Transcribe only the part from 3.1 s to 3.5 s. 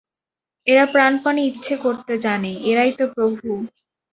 প্রভু।